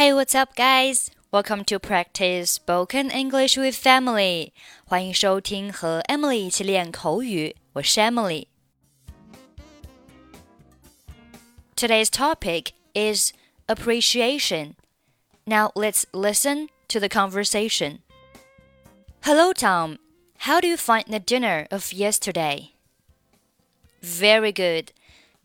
[0.00, 1.10] Hey, what's up, guys?
[1.30, 4.54] Welcome to practice spoken English with Emily.
[4.86, 7.54] 欢迎收听和 Emily 一起练口语。
[7.74, 8.46] 我是 Emily。
[11.76, 13.34] Today's topic is
[13.68, 14.76] appreciation.
[15.44, 17.98] Now let's listen to the conversation.
[19.24, 19.98] Hello, Tom.
[20.46, 22.70] How do you find the dinner of yesterday?
[24.00, 24.92] Very good.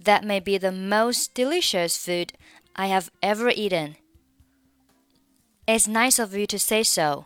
[0.02, 2.32] That may be the most delicious food
[2.74, 3.98] I have ever eaten.
[5.68, 7.26] It's nice of you to say so.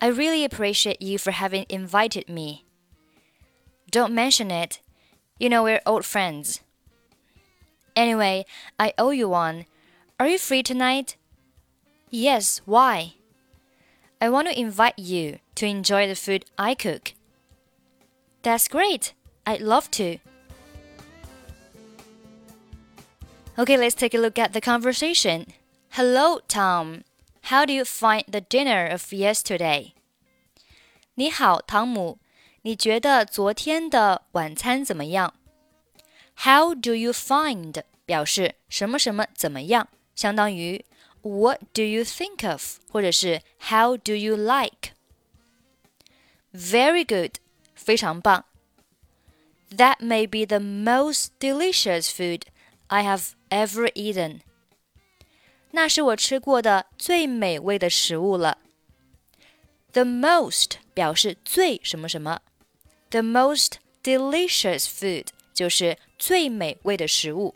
[0.00, 2.64] I really appreciate you for having invited me.
[3.90, 4.80] Don't mention it.
[5.38, 6.60] You know we're old friends.
[7.94, 8.46] Anyway,
[8.78, 9.66] I owe you one.
[10.18, 11.16] Are you free tonight?
[12.10, 13.14] Yes, why?
[14.20, 17.12] I want to invite you to enjoy the food I cook.
[18.42, 19.12] That's great.
[19.44, 20.18] I'd love to.
[23.58, 25.52] Okay, let's take a look at the conversation.
[25.95, 27.03] Hello, Tom.
[27.49, 29.93] How do you find the dinner of yesterday?
[31.15, 32.19] 你好，汤姆。
[32.63, 35.33] 你觉得昨天的晚餐怎么样？
[36.35, 40.85] How do you find 表示什么什么怎么样，相当于
[41.23, 44.93] What do you think of 或者是 How do you like?
[46.53, 47.35] Very good，
[47.73, 48.45] 非常棒。
[49.69, 52.43] That may be the most delicious food
[52.87, 54.41] I have ever eaten.
[55.71, 58.57] 那是我吃过的最美味的食物了。
[59.93, 62.41] The most 表示最什么什么，
[63.09, 67.55] the most delicious food 就是最美味的食物。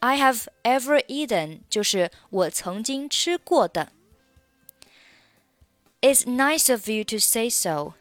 [0.00, 3.92] I have ever eaten 就是我曾经吃过的。
[6.00, 7.92] It's nice of you to say so。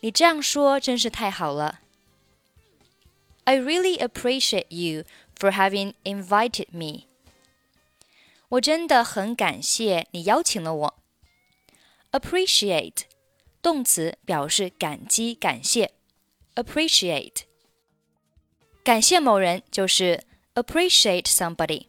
[0.00, 1.80] 你这样说真是太好了。
[3.44, 5.04] I really appreciate you
[5.38, 7.06] for having invited me.
[8.52, 10.98] 我真的很感谢你邀请了我。
[12.12, 13.02] Appreciate，
[13.60, 15.92] 动词表示感激、感谢。
[16.54, 17.42] Appreciate，
[18.82, 20.24] 感谢某人就是
[20.54, 21.86] appreciate somebody。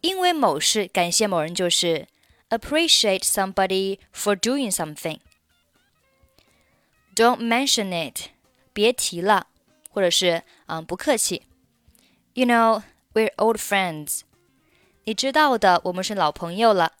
[0.00, 2.08] 因为某事感谢某人就是
[2.50, 8.30] appreciate somebody for doing something。Don't mention it，
[8.72, 9.46] 别提了，
[9.88, 11.44] 或者是嗯不客气。
[12.34, 12.82] You know
[13.14, 14.22] we're old friends。
[15.08, 16.92] 你知道的，我们是老朋友了。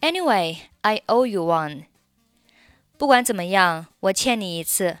[0.00, 1.86] Anyway, I owe you one.
[2.96, 4.98] 不管怎么样，我欠你一次。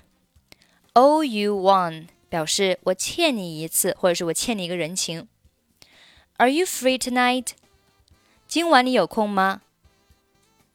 [0.94, 5.28] Owe you one 表示我欠你一次，或者是我欠你一个人情。
[6.38, 7.48] Are you free tonight?
[8.46, 9.62] 今晚你有空吗？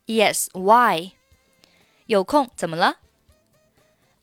[0.05, 0.47] Yes.
[0.53, 1.11] Why?
[2.05, 2.97] 有空怎么了？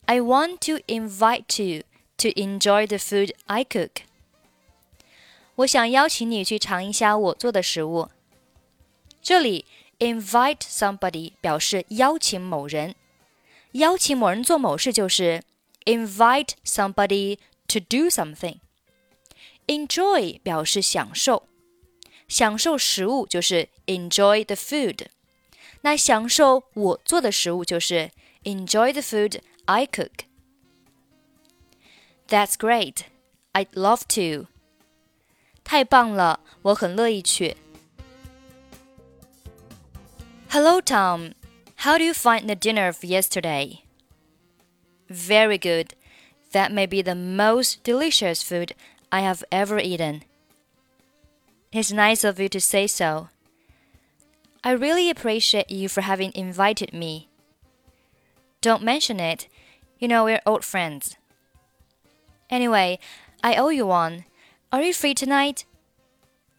[0.06, 1.84] I want to invite you
[2.18, 4.02] to enjoy the food I cook.
[5.56, 8.10] 我想邀请你去尝一下我做的食物。
[9.22, 9.66] 这里
[9.98, 12.94] invite somebody 表示邀请某人，
[13.72, 15.42] 邀请某人做某事就是
[15.84, 21.46] invite somebody to do something。enjoy 表示享受，
[22.26, 25.06] 享受食物就是 enjoy the food。
[25.82, 28.10] 那享受我做的食物就是
[28.44, 33.02] enjoy the food I cook。That's great.
[33.52, 34.46] I'd love to.
[35.64, 37.56] 太棒了，我很乐意去。
[40.50, 41.34] Hello, Tom.
[41.76, 43.84] How do you find the dinner of yesterday?
[45.08, 45.94] Very good.
[46.52, 48.74] That may be the most delicious food
[49.10, 50.22] I have ever eaten.
[51.72, 53.28] It's nice of you to say so.
[54.62, 57.28] I really appreciate you for having invited me.
[58.60, 59.46] Don't mention it.
[59.98, 61.16] You know we're old friends.
[62.50, 62.98] Anyway,
[63.42, 64.24] I owe you one.
[64.75, 65.63] Are you free tonight?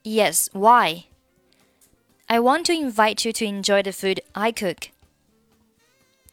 [0.03, 1.09] Yes, why?
[2.31, 4.89] I want to invite you to enjoy the food I cook.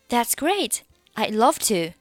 [0.08, 0.84] That's great.
[1.18, 1.92] I'd love to.